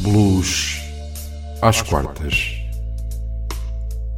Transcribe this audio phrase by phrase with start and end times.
[0.00, 0.80] Blues
[1.62, 2.56] às quartas.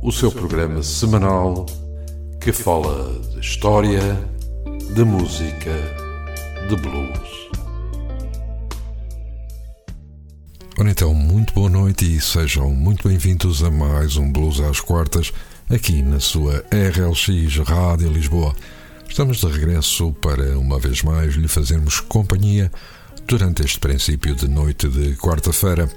[0.03, 1.67] O seu programa semanal
[2.41, 4.01] que fala de história,
[4.95, 5.73] de música,
[6.69, 7.51] de blues.
[10.79, 15.33] Ora então, muito boa noite e sejam muito bem-vindos a mais um Blues às quartas
[15.69, 18.55] aqui na sua RLX Rádio Lisboa.
[19.09, 22.73] Estamos de regresso para uma vez mais lhe fazermos companhia
[23.27, 25.91] durante este princípio de noite de quarta-feira.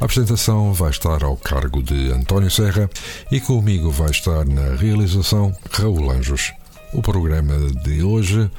[0.00, 2.88] A apresentação vai estar ao cargo de António Serra
[3.30, 6.52] e comigo vai estar na realização Raul Anjos.
[6.94, 7.54] O programa
[7.84, 8.50] de hoje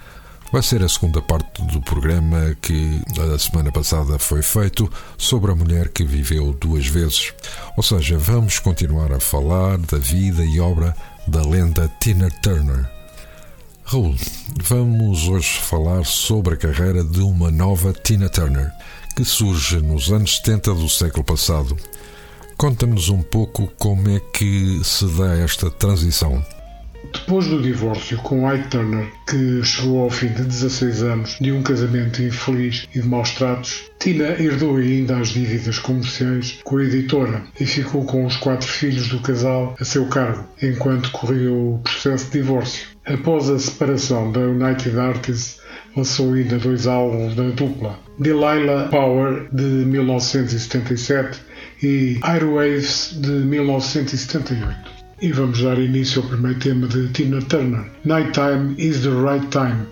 [0.51, 3.01] vai ser a segunda parte do programa que
[3.33, 7.33] a semana passada foi feito sobre a mulher que viveu duas vezes.
[7.75, 10.95] Ou seja, vamos continuar a falar da vida e obra
[11.27, 13.00] da lenda Tina Turner.
[13.83, 14.15] Raul,
[14.63, 18.71] vamos hoje falar sobre a carreira de uma nova Tina Turner,
[19.15, 21.75] que surge nos anos 70 do século passado.
[22.55, 26.43] Conta-nos um pouco como é que se dá esta transição.
[27.13, 31.63] Depois do divórcio com Ike Turner, que chegou ao fim de 16 anos de um
[31.63, 37.43] casamento infeliz e de maus tratos, Tina herdou ainda as dívidas comerciais com a editora
[37.59, 42.25] e ficou com os quatro filhos do casal a seu cargo, enquanto corria o processo
[42.25, 42.87] de divórcio.
[43.05, 45.59] Após a separação da United Artists,
[45.95, 51.39] lançou ainda dois álbuns da dupla, Delilah Power, de 1977
[51.83, 55.00] e Airwaves, de 1978.
[55.21, 59.85] E vamos dar início ao primeiro tema de Tina Turner, Nighttime is the Right Time,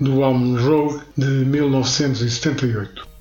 [0.00, 3.11] do álbum Rogue de 1978.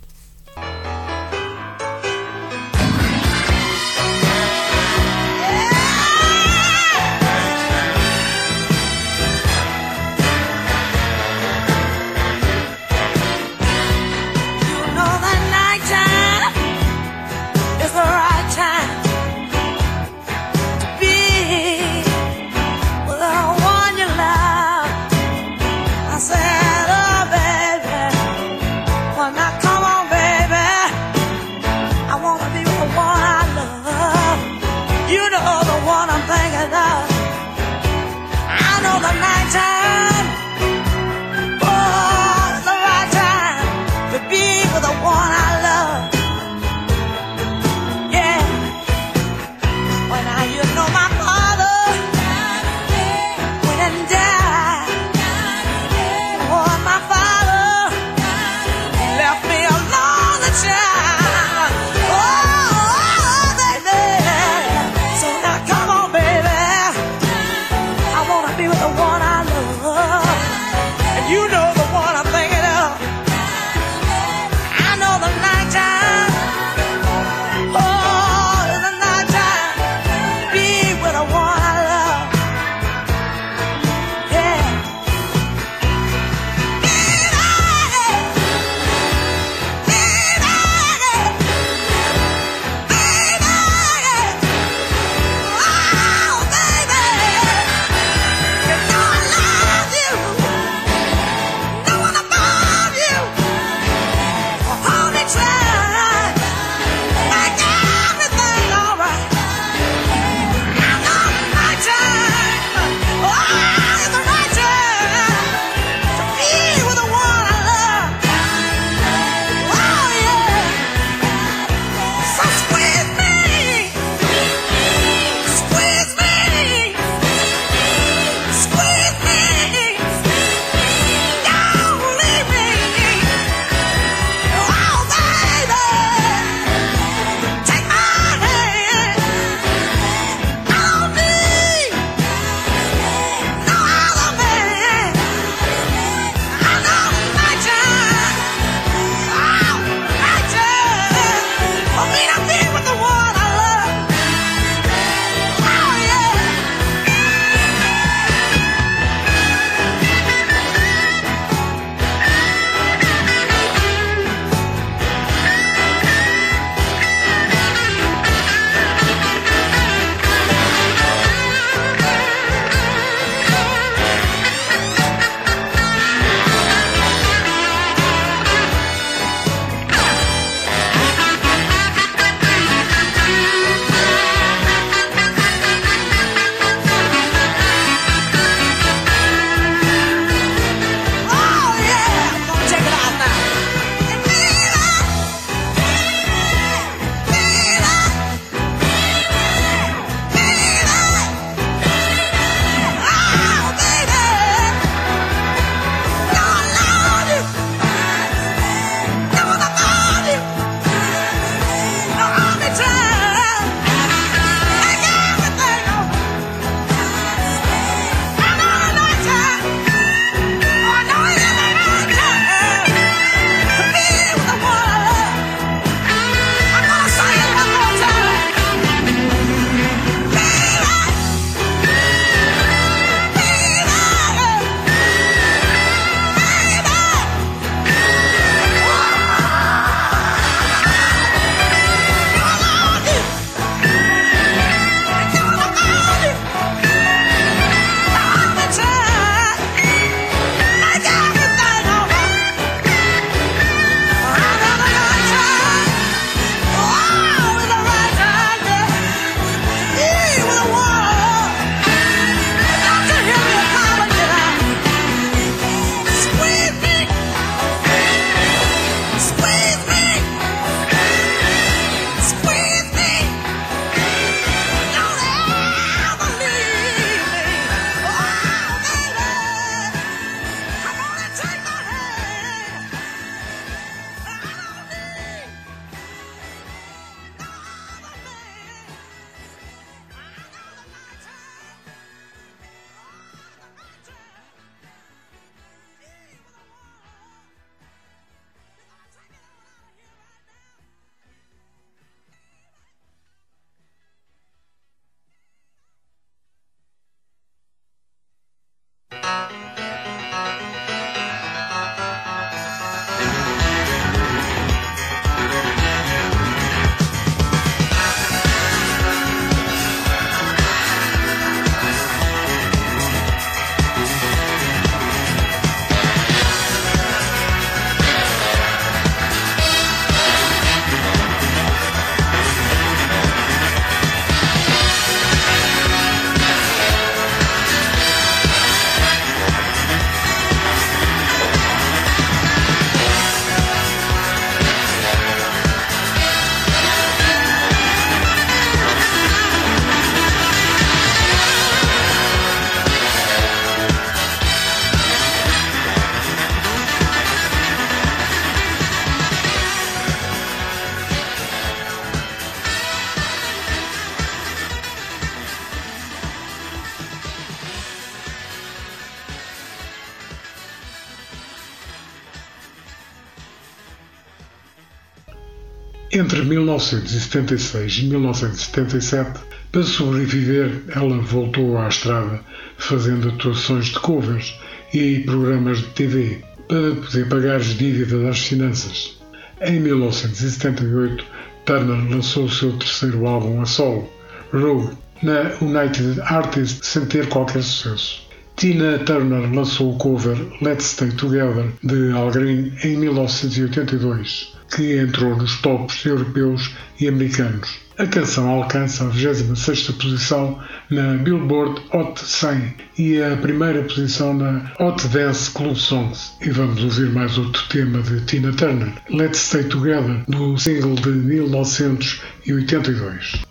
[376.21, 379.39] Entre 1976 e 1977,
[379.71, 382.39] para sobreviver, ela voltou à estrada,
[382.77, 384.55] fazendo atuações de covers
[384.93, 389.17] e programas de TV, para poder pagar as dívidas às finanças.
[389.61, 391.25] Em 1978,
[391.65, 394.07] Turner lançou o seu terceiro álbum a solo,
[394.53, 398.30] Rogue, na United Artists sem ter qualquer sucesso.
[398.61, 405.35] Tina Turner lançou o cover Let's Stay Together de Al Green em 1982, que entrou
[405.35, 406.69] nos tops europeus
[406.99, 407.79] e americanos.
[407.97, 410.59] A canção alcança a 26ª posição
[410.91, 416.33] na Billboard Hot 100 e a primeira posição na Hot Dance Club Songs.
[416.39, 421.09] E vamos ouvir mais outro tema de Tina Turner, Let's Stay Together, do single de
[421.09, 423.41] 1982.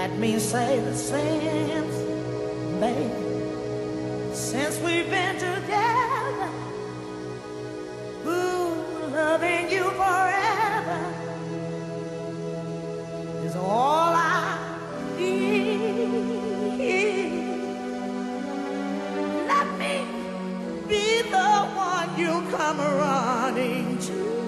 [0.00, 1.90] Let me say the same,
[2.78, 3.10] baby,
[4.32, 6.50] since we've been together.
[8.24, 8.76] Ooh,
[9.10, 11.00] loving you forever
[13.44, 14.56] is all I
[15.18, 15.98] need.
[19.52, 20.06] Let me
[20.86, 24.47] be the one you come running to.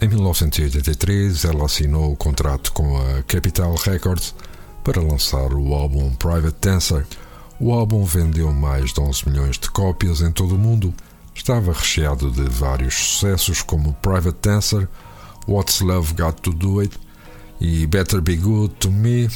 [0.00, 4.34] Em 1983, ela assinou o contrato com a Capital Records
[4.84, 7.06] para lançar o álbum Private Dancer.
[7.58, 10.94] O álbum vendeu mais de 11 milhões de cópias em todo o mundo.
[11.34, 14.88] Estava recheado de vários sucessos como Private Dancer,
[15.48, 16.96] What's Love Got to Do It
[17.60, 19.28] e Better Be Good to Me.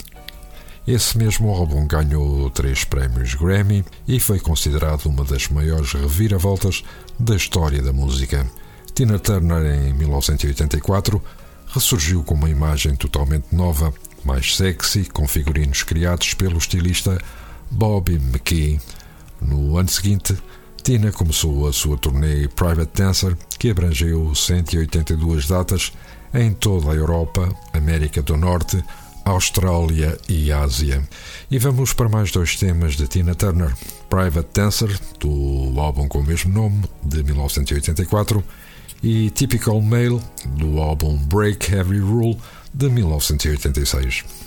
[0.86, 6.84] Esse mesmo álbum ganhou três prémios Grammy e foi considerado uma das maiores reviravoltas
[7.18, 8.46] da história da música.
[8.94, 11.22] Tina Turner, em 1984,
[11.68, 13.94] ressurgiu com uma imagem totalmente nova,
[14.26, 17.18] mais sexy, com figurinos criados pelo estilista
[17.70, 18.78] Bobby McKee.
[19.40, 20.36] No ano seguinte,
[20.82, 25.92] Tina começou a sua turnê Private Dancer, que abrangeu 182 datas
[26.34, 28.84] em toda a Europa, América do Norte,
[29.24, 31.02] Austrália e Ásia.
[31.50, 33.74] E vamos para mais dois temas de Tina Turner:
[34.10, 38.44] Private Dancer, do álbum com o mesmo nome, de 1984,
[39.02, 42.38] e Typical Male, do álbum Break Every Rule,
[42.72, 44.43] de 1986.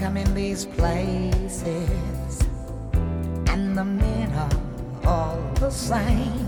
[0.00, 2.40] Come in these places,
[3.48, 4.50] and the men are
[5.04, 6.39] all the same.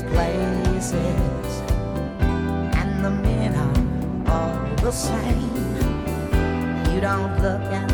[0.00, 1.60] These places,
[2.76, 5.40] and the men are all the same.
[6.92, 7.87] You don't look at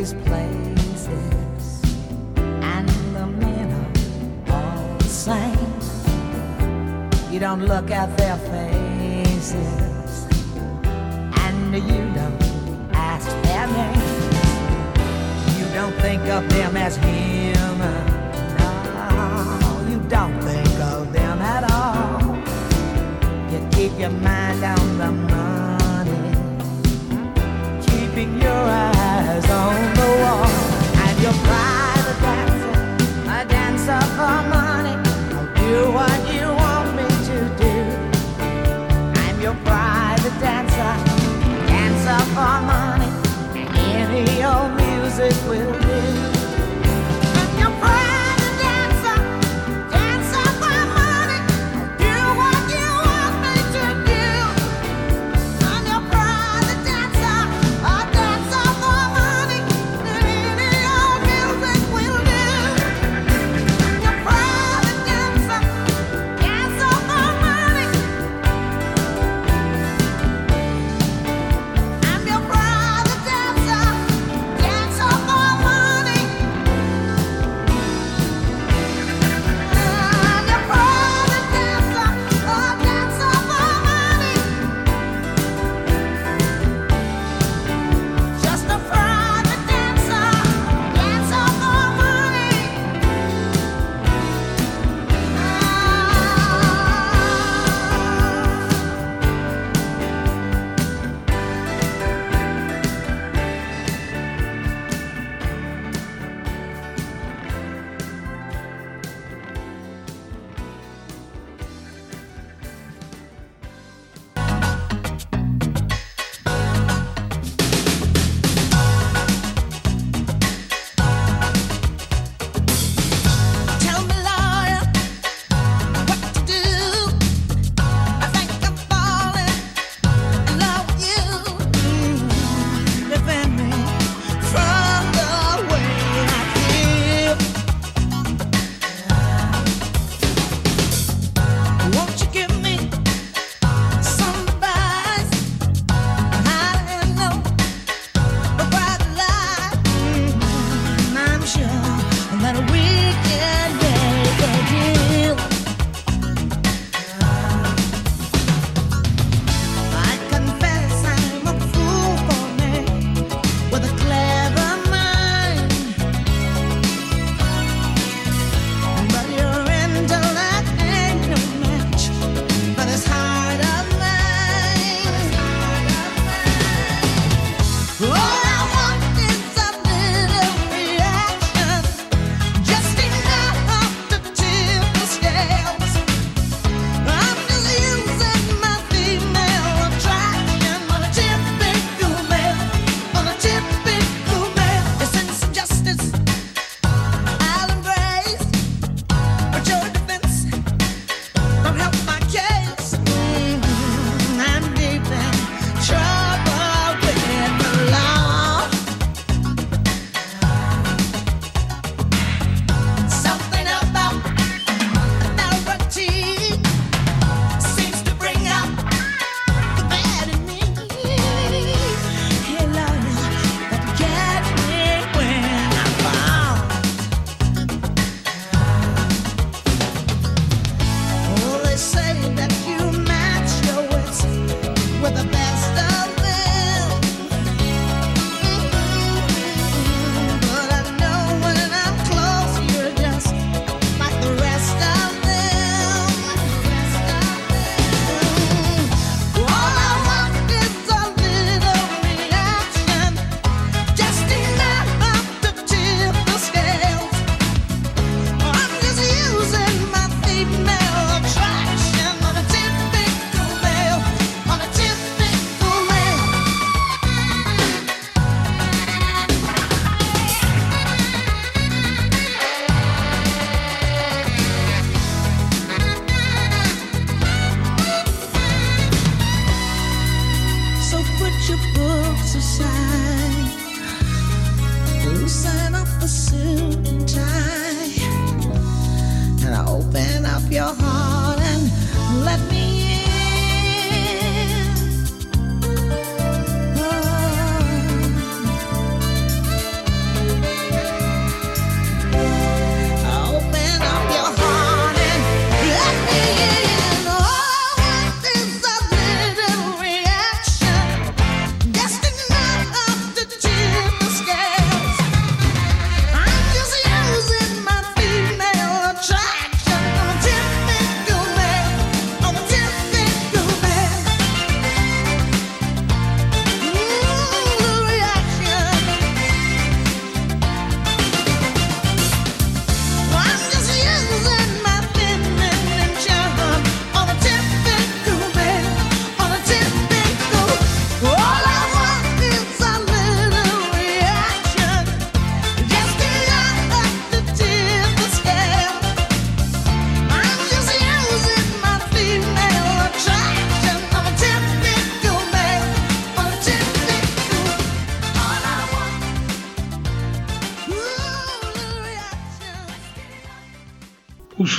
[0.00, 1.82] these places,
[2.62, 3.70] and the men
[4.48, 5.74] are all the same.
[7.30, 10.26] You don't look at their faces,
[11.44, 12.40] and you don't
[12.94, 14.00] ask their name.
[15.58, 18.06] You don't think of them as human.
[18.56, 22.36] No, you don't think of them at all.
[23.52, 25.29] You keep your mind on the
[28.20, 30.46] keeping your eyes on the wall.
[31.04, 32.72] And your private dancer,
[33.30, 34.96] a dancer for money.
[35.32, 37.76] I'll do what you want me to do.
[39.24, 40.92] I'm your private dancer,
[41.66, 43.10] dancer for money.
[43.94, 46.39] Any old music will do.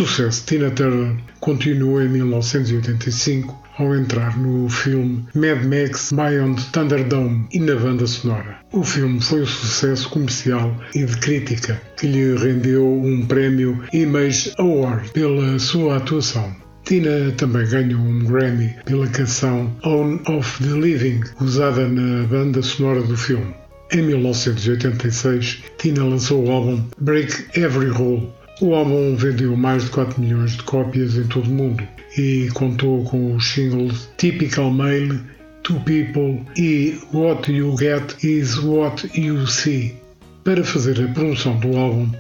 [0.06, 7.60] Sucesso Tina Turner continuou em 1985 ao entrar no filme Mad Max Beyond Thunderdome e
[7.60, 8.58] na banda sonora.
[8.72, 14.52] O filme foi um sucesso comercial e de crítica que lhe rendeu um prémio Image
[14.58, 16.56] Award pela sua atuação.
[16.84, 23.04] Tina também ganhou um Grammy pela canção Own of the Living, usada na banda sonora
[23.04, 23.54] do filme.
[23.94, 28.34] Em 1986, Tina lançou o álbum Break Every Rule.
[28.62, 31.84] O álbum vendeu mais de 4 milhões de cópias em todo o mundo
[32.16, 35.20] e contou com os singles Typical Male,
[35.64, 39.96] Two People e What You Get Is What You See.
[40.44, 42.12] Para fazer a promoção do álbum,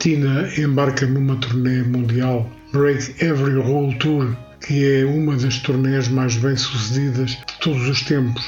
[0.00, 6.34] Tina embarca numa turnê mundial Break Every Rule Tour, que é uma das turnês mais
[6.34, 8.44] bem-sucedidas de todos os tempos.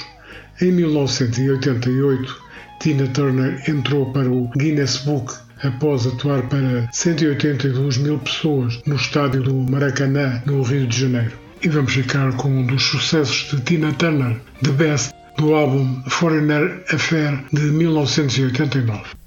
[0.60, 2.42] Em 1988,
[2.80, 9.42] Tina Turner entrou para o Guinness Book após atuar para 182 mil pessoas no estádio
[9.42, 11.32] do Maracanã, no Rio de Janeiro.
[11.62, 16.84] E vamos ficar com um dos sucessos de Tina Turner, The Best, do álbum Foreigner
[16.92, 19.25] Affair de 1989.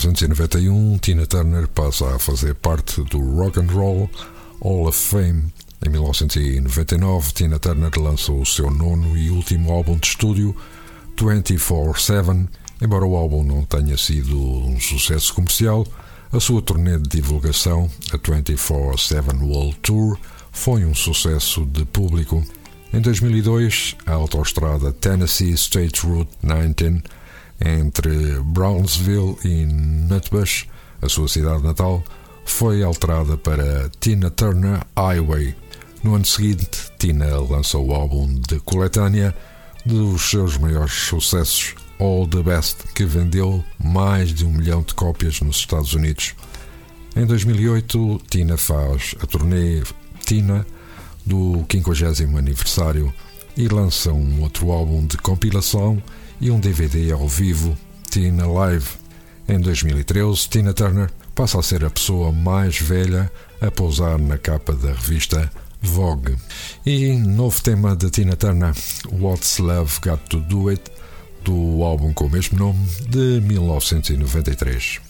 [0.00, 4.08] 1991, Tina Turner passa a fazer parte do Rock and Roll
[4.62, 5.52] Hall of Fame.
[5.84, 10.56] Em 1999, Tina Turner lança o seu nono e último álbum de estúdio,
[11.18, 12.48] 24-7.
[12.80, 15.86] Embora o álbum não tenha sido um sucesso comercial,
[16.32, 20.18] a sua turnê de divulgação, a 24-7 World Tour,
[20.50, 22.42] foi um sucesso de público.
[22.90, 27.02] Em 2002, a autoestrada Tennessee State Route 19
[27.60, 30.66] entre Brownsville e Nutbush,
[31.02, 32.02] a sua cidade natal,
[32.44, 35.54] foi alterada para Tina Turner Highway.
[36.02, 39.34] No ano seguinte, Tina lançou o álbum de coletânea
[39.84, 45.40] dos seus maiores sucessos, All the Best, que vendeu mais de um milhão de cópias
[45.40, 46.34] nos Estados Unidos.
[47.14, 49.82] Em 2008, Tina faz a turnê
[50.24, 50.66] Tina
[51.26, 53.12] do 50 aniversário
[53.56, 56.02] e lança um outro álbum de compilação
[56.40, 57.76] e um DVD ao vivo,
[58.10, 58.88] Tina Live.
[59.48, 64.72] Em 2013, Tina Turner passa a ser a pessoa mais velha a pousar na capa
[64.72, 65.50] da revista
[65.82, 66.36] Vogue.
[66.86, 68.74] E novo tema da Tina Turner,
[69.12, 70.82] What's Love Got to Do It,
[71.44, 75.09] do álbum com o mesmo nome, de 1993.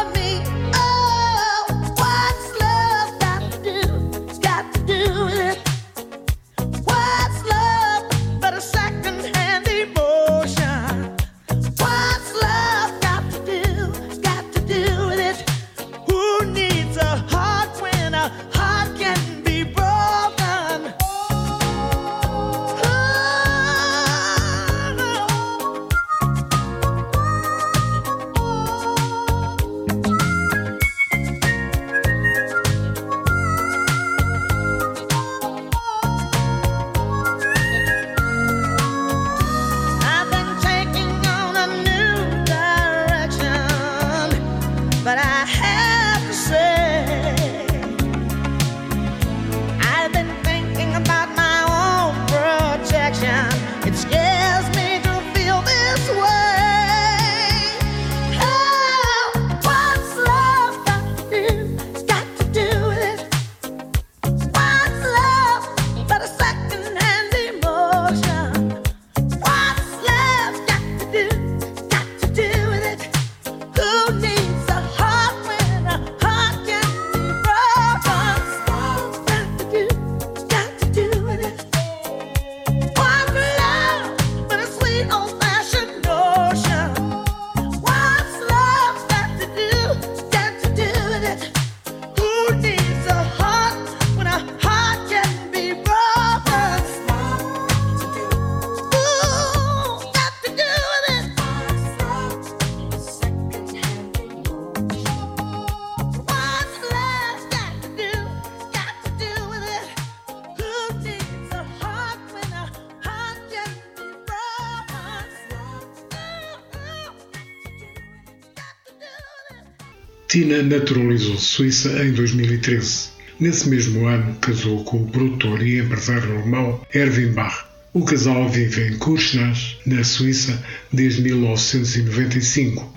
[120.41, 123.09] Tina naturalizou-se suíça em 2013.
[123.39, 127.67] Nesse mesmo ano, casou com o produtor e empresário alemão Erwin Bach.
[127.93, 130.59] O casal vive em Kursnach, na Suíça,
[130.91, 132.91] desde 1995,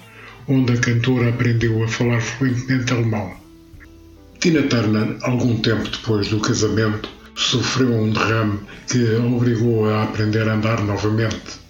[0.49, 3.35] onde a cantora aprendeu a falar fluentemente alemão.
[4.41, 10.49] Tina Turner, algum tempo depois do casamento, sofreu um derrame que a obrigou a aprender
[10.49, 11.61] a andar novamente.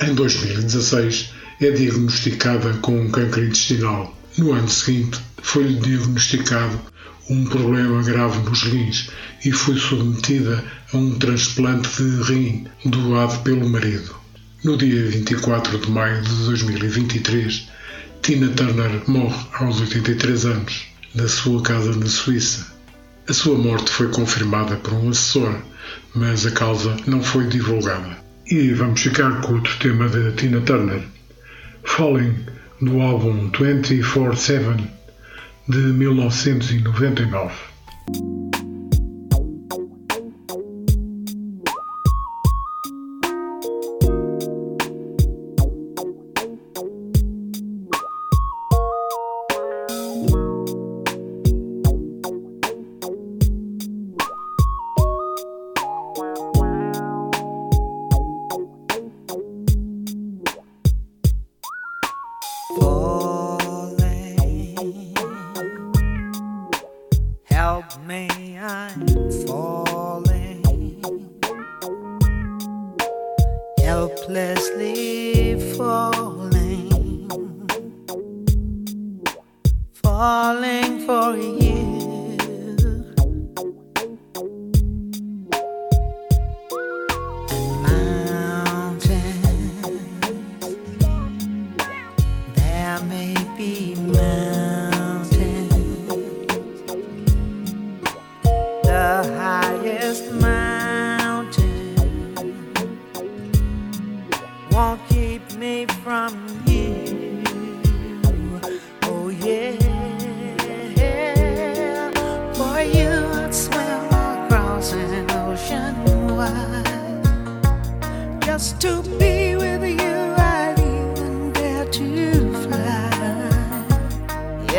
[0.00, 1.30] Em 2016,
[1.60, 4.14] é diagnosticada com um câncer intestinal.
[4.36, 6.80] No ano seguinte, foi-lhe diagnosticado
[7.30, 9.08] um problema grave nos rins
[9.44, 14.12] e foi submetida a um transplante de rim doado pelo marido.
[14.64, 17.68] No dia 24 de maio de 2023,
[18.22, 22.74] Tina Turner morre aos 83 anos, na sua casa na Suíça.
[23.28, 25.62] A sua morte foi confirmada por um assessor,
[26.14, 28.18] mas a causa não foi divulgada.
[28.50, 31.02] E vamos ficar com outro tema de Tina Turner,
[31.84, 32.34] Falling,
[32.80, 34.88] do álbum 24-7
[35.68, 37.52] de 1999.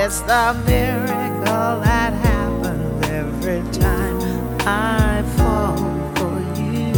[0.08, 4.20] It's the miracle that happens every time
[4.68, 5.78] I fall
[6.16, 6.94] for you.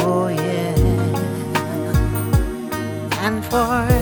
[0.00, 0.74] Oh, yeah.
[3.24, 3.93] And for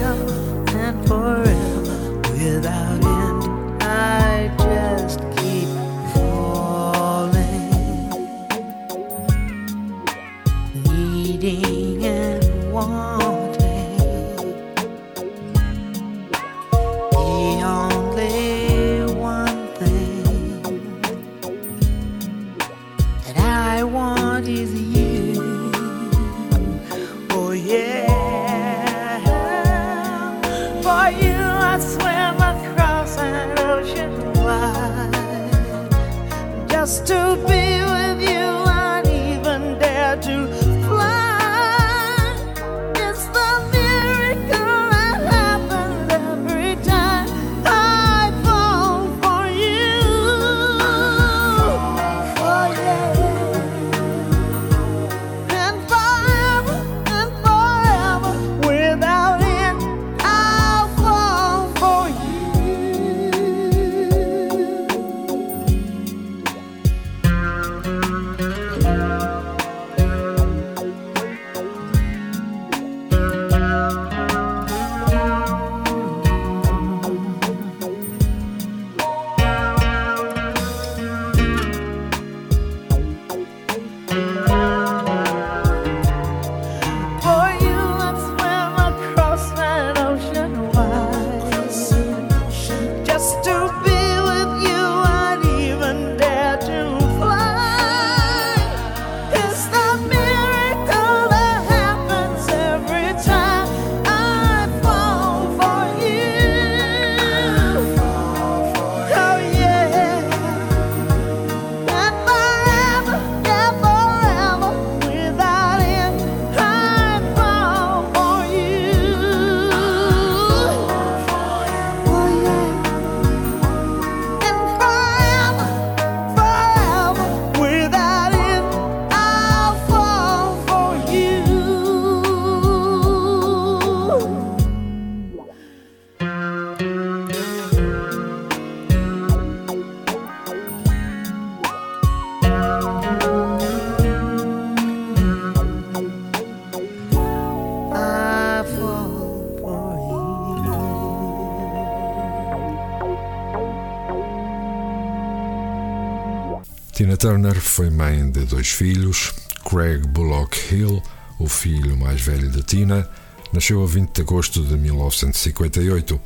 [157.33, 159.33] Turner foi mãe de dois filhos.
[159.67, 161.01] Craig Bullock Hill,
[161.39, 163.09] o filho mais velho de Tina,
[163.51, 166.21] nasceu a 20 de agosto de 1958.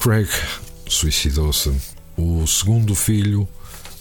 [0.00, 0.28] Craig
[0.88, 1.70] suicidou-se.
[2.16, 3.48] O segundo filho,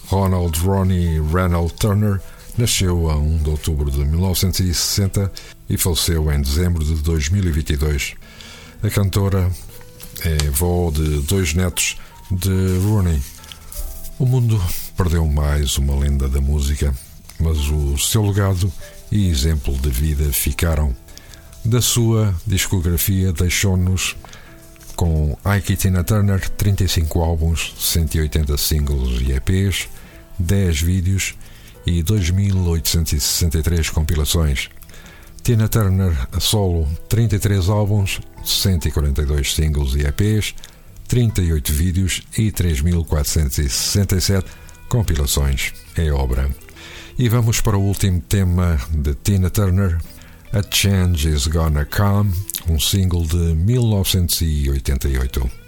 [0.08, 2.20] Ronald Ronnie Ranald Turner,
[2.58, 5.32] nasceu a 1 de outubro de 1960
[5.70, 8.16] e faleceu em dezembro de 2022.
[8.82, 9.52] A cantora
[10.26, 11.95] é avó de dois netos
[12.32, 13.22] de Rooney.
[14.18, 14.60] O mundo
[15.00, 16.93] perdeu mais uma lenda da música,
[17.39, 18.70] mas o seu legado
[19.10, 20.93] e exemplo de vida ficaram.
[21.64, 24.18] Da sua discografia deixou-nos
[24.97, 29.88] com Ike Tina Turner 35 álbuns, 180 singles e EPs,
[30.38, 31.34] 10 vídeos
[31.86, 34.70] e 2.863 compilações.
[35.41, 40.54] Tina Turner solo 33 álbuns, 142 singles e EPs,
[41.08, 44.43] 38 vídeos e 3.467
[44.89, 45.73] compilações.
[45.95, 46.49] É obra.
[47.17, 49.97] E vamos para o último tema de Tina Turner,
[50.51, 52.33] A Change Is Gonna Come,
[52.67, 55.59] um single de 1988.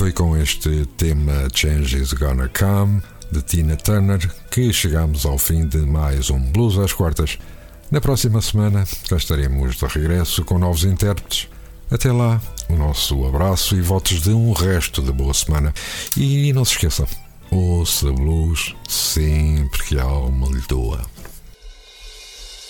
[0.00, 5.68] Foi com este tema Change is Gonna Come de Tina Turner que chegamos ao fim
[5.68, 7.36] de mais um Blues às Quartas.
[7.90, 11.48] Na próxima semana cá estaremos de regresso com novos intérpretes.
[11.90, 12.40] Até lá,
[12.70, 15.74] o nosso abraço e votos de um resto de boa semana.
[16.16, 17.06] E não se esqueça,
[17.50, 21.02] ouça blues sempre que a alma lhe doa.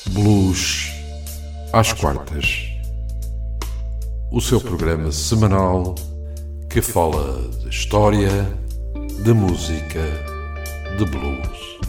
[0.09, 0.91] Blues
[1.73, 2.73] às quartas.
[4.33, 5.95] O seu programa semanal
[6.71, 8.31] que fala de história,
[9.25, 10.01] de música,
[10.97, 11.80] de blues.